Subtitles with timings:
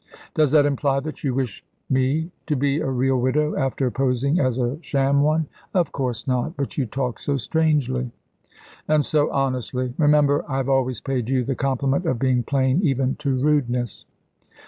[0.33, 4.57] "Does that imply that you wish me to be a real widow, after posing as
[4.57, 8.09] a sham one?" "Of course not; but you talk so strangely."
[8.87, 9.93] "And so honestly.
[9.99, 14.05] Remember, I have always paid you the compliment of being plain even to rudeness."